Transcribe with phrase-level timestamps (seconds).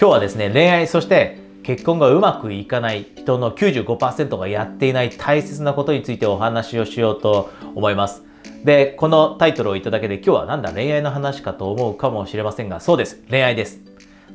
[0.00, 8.22] 今日はですね、恋愛、そして結婚がうまくいかない人の95%がやっていない大切なことについてお話をしようと思います。
[8.64, 13.24] で、このタイトルを言っただけで今日はなんだ恋愛の話かと思うかもしれませんが、そうです。
[13.28, 13.80] 恋愛です。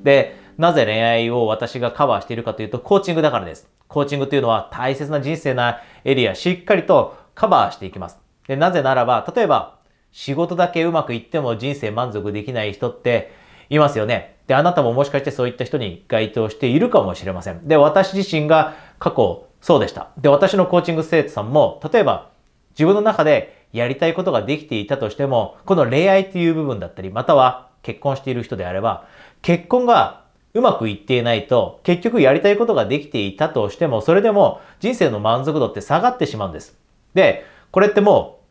[0.04, 3.70] で、なぜ恋愛を私がカバーしているかというと、コーチングだからです。
[3.88, 8.20] コーチングというのは大切な人生なエリア、しっかりとカバーしていきます。
[8.50, 9.80] で、なぜならば、例えば、
[10.12, 13.32] 仕事だけうまくいっても人生満足できない人って
[13.70, 14.33] いますよね。
[14.48, 17.68] で、あなたももしかしてそういった人に該当しているかもしれません。
[17.68, 20.10] で、私自身が過去そうでした。
[20.18, 22.30] で、私のコーチング生徒さんも、例えば
[22.72, 29.08] 自分の中でやりたいことができていたとしても、この恋愛っていう部分だったり、または結婚している人であれば、
[29.42, 36.78] 結婚がうまくいっていないと、結局やりたいことができていたとしても、それでも人生の満足度って下がってしまうんです。
[37.14, 38.42] で、これっても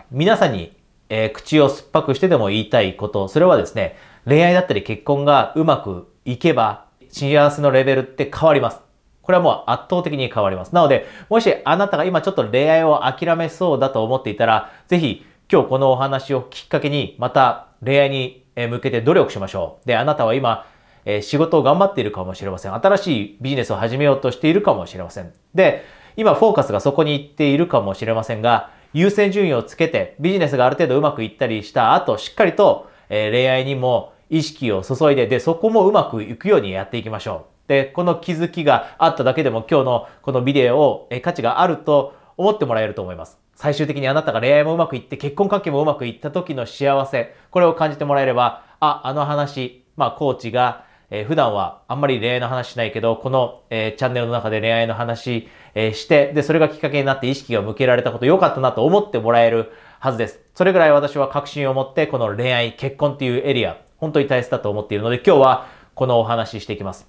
[0.00, 0.76] う、皆さんに、
[1.08, 3.96] えー、口を酸っぱくしてでも言いたいこと、それはですね、
[4.28, 8.80] 恋愛だったり結婚がうまくいけば、幸せのレベルって変わります。
[9.22, 10.74] これはもう圧倒的に変わります。
[10.74, 19.88] なので、もしあなたが今ちょっと恋愛を諦めそうだと思っていたら、ぜひ今日このお話をきっかけに、また恋愛に向けて努力しましょう。
[19.88, 20.66] で、あなたは今、
[21.06, 22.74] え仕事を頑張っているかもしれません。
[22.74, 25.32] 新しいビジネスを始めようとしているかもしれません。
[25.54, 25.84] で、
[26.16, 37.68] 今フォーカスがそこに行っているかもしれませんが、優先順位をつけてビジネスがある程度うまくいったりした後、しっかりと、え恋愛にも意識を注いで、で、そこもうまくいくようにやっていきましょう。
[37.68, 43.38] で、この気づきがあっただけでも今日のこのビデオを、価値があると思ってもらえると思います。
[43.54, 60.40] 最終的にあなたが恋愛もうまくいって結婚関係もうまくいった時の幸せ、これを感じてもらえれば、あ、あの話、まあコーチがえー、普段はあんまり恋愛の話しないけど、この、えー、チャンネルの中で恋愛の話、えー、して、で、それがきっかけになって意識が向けられたこと良かったなと思ってもらえるはずです。
[60.54, 67.06] それぐらい私は確信を持って、この恋愛、結婚っていうエリア、本当に大切だと思っているので、今日はこのお話ししていきます。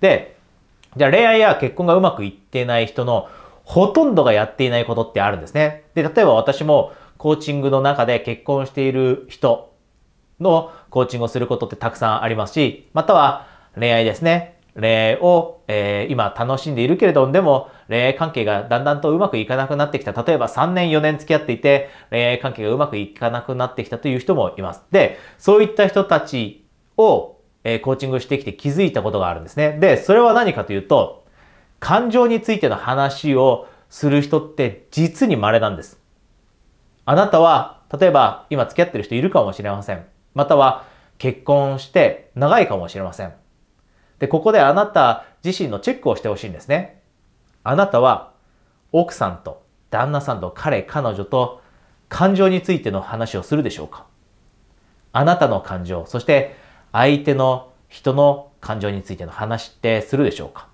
[0.00, 0.36] で、
[0.96, 3.28] じゃあ恋愛や結婚がうまくいってない人の
[3.64, 5.84] ほとんどがやっていないことってあるんですね。
[5.94, 9.72] で、例えば私もコーチングの中で結婚している人
[10.40, 13.46] のコーチングをすることってたくさんありますし、または
[13.78, 14.58] 恋愛ですね。
[14.74, 20.12] 恋愛を、えー、今楽しんでいるけれども、でも恋愛関係がだんだんとうまくいかなくなってきた。
[20.12, 24.82] 例えば3年4年付き合っていて、恋愛関係がうまくいかなくなってきたという人もいます。
[24.92, 26.64] で、そういった人たち
[26.96, 29.76] を、え、コーチングしてきて気づいたことがあるんですね。
[29.80, 31.24] で、それは何かというと、
[31.80, 36.00] 感情についての話をする人って実に稀なんです。
[37.04, 40.06] あなたは、例えば今付き合ってる人いるかもしれません。
[40.34, 40.84] または
[41.18, 43.32] 結婚して長いかもしれません。
[44.20, 46.99] で、ここであなた自身のチェックをしてほしいんですね。
[47.62, 48.32] あなたは
[48.92, 51.60] 奥さんと旦那さんと彼、彼女と
[52.08, 54.06] 感情についての話をするでしょうか？
[55.12, 56.56] あなたの感情、そして
[56.92, 60.68] 相手の人の感情についての話ってするでしょうか？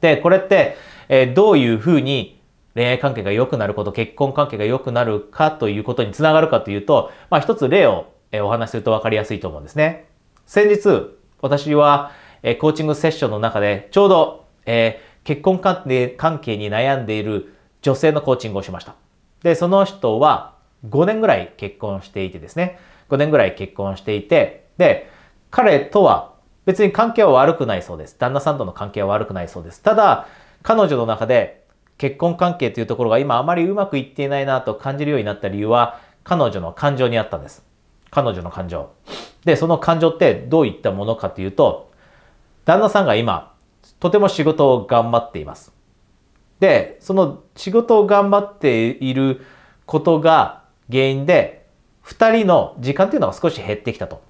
[0.00, 0.76] で、これって、
[1.08, 2.40] えー、どういうふうに
[2.74, 10.06] 恋愛関係が良くなること、結婚関係が良くなるかということにつながるかというと、まあ一つ例をえお話しすると分かりやすいと思うんですね。
[10.46, 12.12] 先日、私は
[12.42, 15.84] えコーチングセッションの中で、ちょうど、えー、結婚関
[16.40, 18.96] 係に悩んでいる女性のコーチングをしました。
[19.44, 20.56] で、その人は
[20.88, 22.80] 5年ぐらい結婚していてですね、
[23.10, 25.08] 5年ぐらい結婚していて、で、
[25.52, 26.34] 彼とは
[26.66, 28.18] 別に関係は悪くないそうです。
[28.18, 29.80] 旦那さんとの関係は悪くないそうです。
[29.80, 30.26] ただ、
[30.64, 31.64] 彼女の中で
[31.96, 37.64] 結婚関係というところが今あまりうまくいっていないなと感じるようになった理由は、彼女の感情にあったんです。
[38.10, 38.90] 彼女の感情。
[39.44, 41.92] で、その感情ってどういったものかというと、
[42.64, 43.54] 旦那さんが今、
[44.00, 45.72] とても仕事を頑張っています。
[46.58, 49.42] で、その仕事を頑張っている
[49.86, 51.66] ことが原因で、
[52.02, 54.22] 二人の時間っていうのが少し減ってきたと。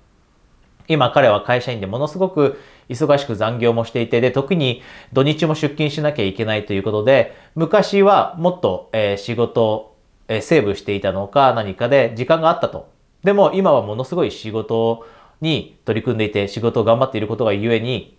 [0.89, 4.83] 今彼は会社員でものすごく忙しく残業もしていて、で、特に
[5.13, 9.97] 土日も出勤しなきゃいけないということで、昔はもっと、えー、仕事を、
[10.29, 12.91] えー、セーブしていたのか何かで時間があったと。
[13.23, 15.07] でも今はものすごい仕事
[15.41, 18.19] に取り組んでいて仕事を頑張っていることがゆえに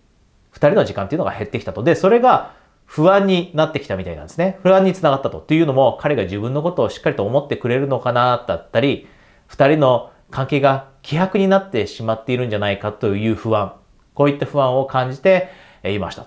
[0.52, 1.84] 二人の時間っていうのが減ってきたと。
[1.84, 2.54] で、それが
[2.86, 4.60] 不安になってきたみたいなんですね。
[4.64, 5.40] 不安につながったと。
[5.40, 9.08] っていうのも彼が自分のことをしっかりと思ってくれるのかなだったり、
[9.48, 13.74] 二人の関係が希薄になってしまっているんじゃないかという不安。
[14.14, 15.50] こういった不安を感じて
[15.84, 16.26] いました。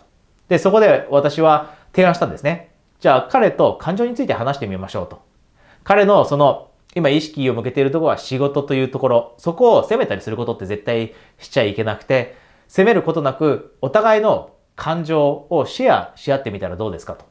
[0.48, 2.72] で、そこで私は提案したんですね。
[3.00, 5.22] じゃあ彼と感情について話してみましょうと。
[5.84, 12.36] 彼のその今意識を向けているところは仕事というところ、そこを責めたりすることって絶対しちゃいけなくて、
[12.74, 17.24] 責めることなくお互いの感情をシェアし合ってみたらどうですかと。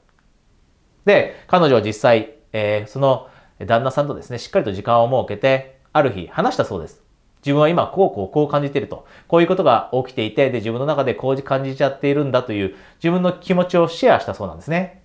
[1.03, 3.27] で、彼女は実際、えー、その
[3.59, 7.03] 旦那さんとですね、しっかりと時間を設けて、ある日話したそうです。
[7.41, 9.05] 自分は今こうこうこう感じていると。
[9.27, 15.02] こういうことが起きていて、で、自分の中でこう感じちゃっているんだという自分の気持ちをシェアしたそうなんですね。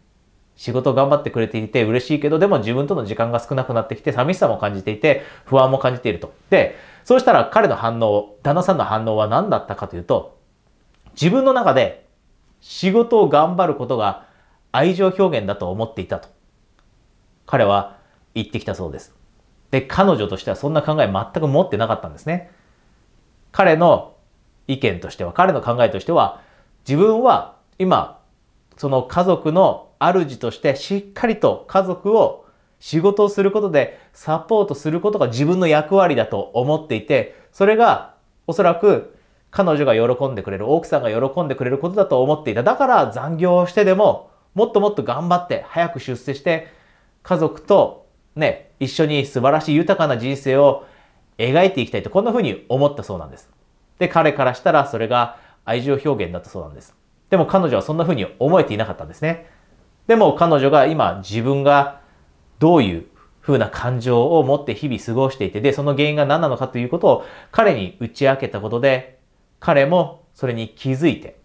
[0.59, 6.35] 仕事頑張ってくれていて嬉しいけど、でも自分との時間が少なくなってきて寂しさも感じていて、不安も感じていると。
[6.51, 6.75] で、
[7.05, 10.37] そうしたら彼の反応、旦那さんの反応は何だったかというと、
[11.13, 12.07] 自分の中で
[12.61, 14.27] 仕事を頑張ることが
[14.73, 16.29] 愛情表現だと思っていたと。
[17.47, 17.97] 彼は
[18.35, 19.15] 言ってきたそうです。
[19.71, 22.51] で、彼女としてはそんな考え全く持ってなかったんですね。
[23.53, 24.17] 彼の
[24.67, 26.41] 意見としては、彼の考えとしては、
[26.87, 28.19] 自分は今、
[28.77, 32.45] その家族の主としてしっかりと家族を
[32.81, 38.15] 仕事をすることでサポートすることが自分の役割だと思っていて、それが
[38.47, 39.17] おそらく
[39.51, 42.63] 彼女が喜んでくれる、奥さんが喜んでくれることだと思っていた。
[42.63, 46.69] だから残業をしてでも、もっともっと頑張って早く出世して、
[47.23, 48.07] 家族と
[48.37, 50.85] ね、一緒に素晴らしい豊かな人生を
[51.39, 53.51] 描いていきたいと、こんな風に思ったそうなんです。
[53.99, 56.95] で、彼からしたらそれが愛情表現だったそうなんです。
[57.31, 59.51] でも彼女はそんな風に思えていなかったんですね。
[60.09, 62.01] でも彼女が今自分が
[62.59, 63.07] どういう
[63.41, 69.21] 風な感情を持って日々過ごしていて、で、その原因が何なのかということを彼に打ち明けたことで、
[69.61, 71.39] 彼もそれに気づいて、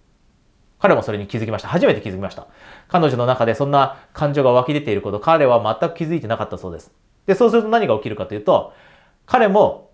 [0.80, 1.68] 彼もそれに気づきました。
[1.68, 2.48] 初めて気づきました。
[2.88, 6.92] 彼女の中でそんな感情が湧き出ていること、彼は全く気づいてなかったそうです。
[7.26, 8.74] で、そうすると何が起きるかというと、
[9.26, 9.92] 彼も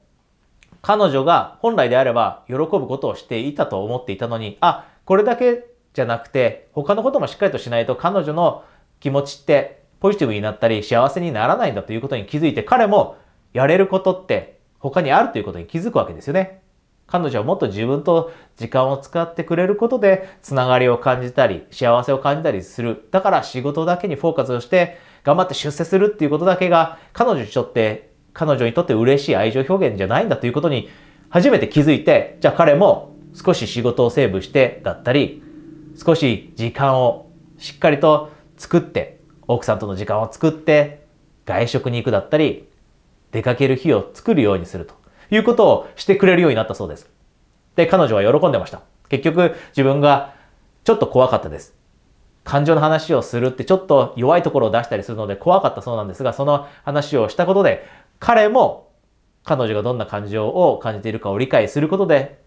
[0.81, 8.63] 彼女が本来であれば喜ぶことをしていたと思っていたのに、あ、これだけじゃなくて、他のこともしっかりとしないと彼女の
[9.00, 13.18] 気持ちってポジティブになったり幸せにならないんだということに気づいて、彼も
[13.53, 16.62] やれることって他にあるということに気づくわけですよね。
[17.07, 23.07] 彼女はもっと自分と時間を使ってくれることで、つながりを感じたり、幸せを感じたりする。
[23.09, 30.88] だから仕事だけにフォーカスをして、頑張って出世するっていうことだけが、彼女にとって、彼女にとって嬉しい愛情表現じゃないんだということに、
[31.30, 35.44] 初めて気づいて、じゃあ彼も少し仕事をセーブしてだったり、
[36.00, 41.06] 少し時間をしっかりと作って、奥さんとの時間を作って、
[41.46, 42.69] 外食に行くだったり、
[43.31, 44.96] 出かける日を作るようにすると。
[45.31, 47.10] いうことをしてくれるようになったそうです。
[47.75, 48.81] で、彼女は喜んでました。
[49.10, 50.34] 結局、自分が
[50.86, 51.75] ちょっと怖かったです。
[52.45, 57.86] 感情の話をするってちょっと弱いところを出したりするので怖かったそうなんですが、その話をしたことで、
[58.19, 58.90] 彼も
[59.44, 62.40] 彼女がどんな感情を感じているかを理解することで、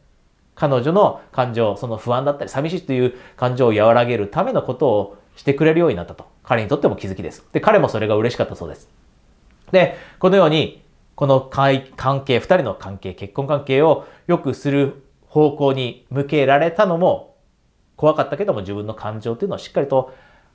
[0.54, 6.26] 彼女の感情、その不安だったり寂しいという感情を和らげるためのことをしてくれるようになったと。
[6.42, 7.44] 彼にとっても気づきです。
[7.52, 8.88] で、彼もそれが嬉しかったそうです。
[9.70, 10.82] で、このように
[11.14, 17.36] この関係、二人の関係、結婚関係を良くする方向に向けられたのも
[17.96, 20.12] 怖かったけども自分の感情っていうのをしっかりと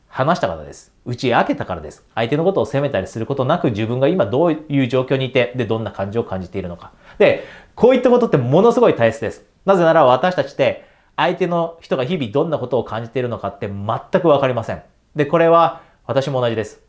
[0.07, 0.93] 話したからです。
[1.05, 2.05] 打ち明けたからです。
[2.15, 6.91] 相手のことを責めたりすることなく自分が今どういう状況にいて、で、どんな感情を感じているのか。
[7.17, 7.43] で、
[7.75, 9.45] こういったことってものすごい大切です。
[9.67, 10.85] なぜなら私たちって
[11.15, 14.81] 相手の人が日々どんなことを感じているのかって全くわかりません。
[15.15, 16.81] で、これは私も同じです。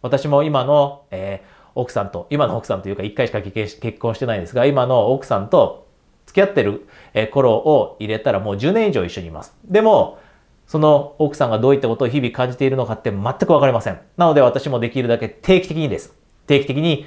[0.00, 5.88] 私も今の、えー奥さんと、今の奥さんというか1回しか結婚してないですが、今の奥さんと
[6.26, 6.86] 付き合ってる
[7.32, 9.56] 頃を入れたらもう10年以上一緒にいます。
[9.64, 10.18] でも、
[10.66, 13.98] その奥さんがどういったことを日々感じているのかって全くわかりません。
[14.18, 16.14] なので私もできるだけ定期的にです。
[16.46, 17.06] 定期的に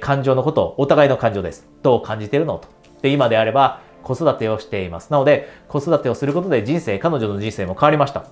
[0.00, 1.68] 感情のことを、お互いの感情です。
[1.82, 2.68] どう感じているのと。
[3.02, 5.10] で、今であれば子育てをしています。
[5.10, 8.24] なので、子育てをすることで人生、彼女の人生も変わりました。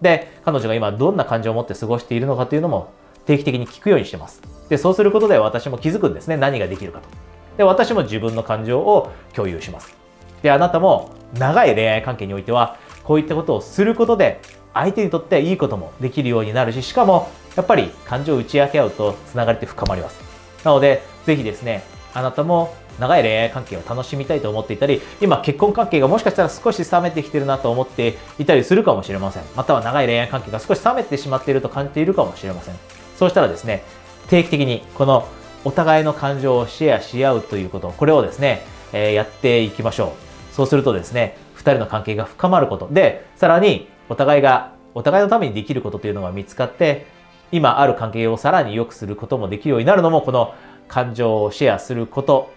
[0.00, 2.92] で、彼女が今どんな感情を持って過ごしているのかというのも
[3.26, 4.42] 定期的に聞くようにしてます。
[4.68, 6.36] で、そうすることで私も気づくんですね。
[6.36, 7.08] 何ができるかと。
[7.56, 9.94] で、私も自分の感情を共有します。
[10.42, 14.40] で、あなたも長い恋愛関係においては、こういったことをすることで、
[14.74, 20.20] 相手にとっていいこともできるようになるし、しかも、やっぱり感情を打ち明け合うと、つながりって深まります。
[20.64, 21.82] なので、ぜひですね、
[22.14, 29.42] あなたも長い恋愛関係を楽しみたいと思っていたり、今結婚関係がもしかしたら少し冷めてきてるなと思っていたりするかもしれません。
[29.56, 32.74] または長い恋愛関係が少し冷めてしまっていると感じているかもしれません。
[33.16, 33.82] そうしたらですね、
[34.28, 35.26] 定期的にこの
[35.64, 40.14] お互いの感情をシェアし合うということ、これをですね、えー、やっていきましょ
[40.52, 40.54] う。
[40.54, 42.88] そうするとですね、二人の関係が深まること。
[42.90, 47.06] で、さらにお互いが、お互いのためにできることというのが見つかって、
[47.52, 50.54] 今ある関係をさらに良くすることもできるようになるのも、この
[50.88, 52.50] 感情をシェアすること、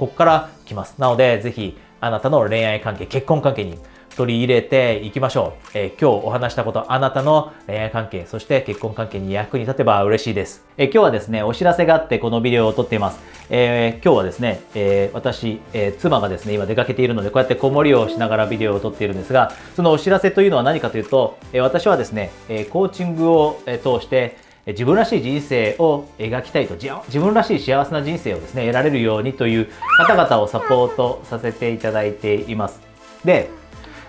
[0.00, 0.94] ここから来ます。
[0.96, 3.78] なので、ぜひ、あなたの恋愛関係、結婚関係に
[4.16, 5.68] 取り入れていきましょう。
[5.74, 10.64] えー、今日お話したこと、あなたの恋愛関係、そして結婚関係に役に立てば嬉しいです。
[10.78, 13.20] えー、今日はですね、お知らせがあってこのビデオを撮っています。
[13.50, 32.80] えー、今日はですね、え私、え妻がですね、今出かけているので、こうやって子守りをしながらビデオを撮っているんですが、そのお知らせというのは何かというと、え私はですね、えコーチングを通して、自分らしい人生を描きたいと自分らしい幸せな人生をですね得られるようにという方々をサポートさせていただいています
[33.24, 33.50] で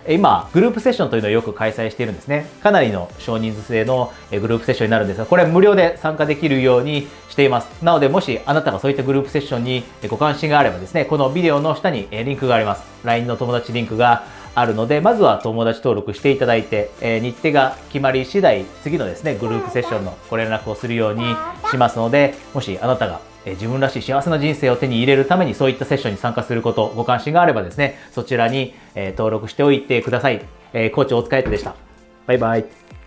[0.10, 2.48] 今、グループセッションというのをよく開催しているんですね。
[2.64, 7.84] かなりの少人数制のグループセッションになるんですが、これは無料で参加できるようにしています。
[7.84, 12.84] なので、もしあなたがそういったグループセッションにご関心があればですね、このビデオの下にリンクがあります。
[13.04, 21.24] LINE の友達リンクがあるので、まずは友達登録していただいて、え日程が決まり次第、次のですね、グループセッションのご連絡をするように
[21.70, 30.42] しますので、もしあなたがえ自分らしい幸せな人生を手に入れるためにそういったセッションに参加すること、ご関心があればですね、そちらに、え登録しておいてください。
[30.74, 31.76] え、コーチお疲れ様でした。
[32.28, 33.01] バイバイ。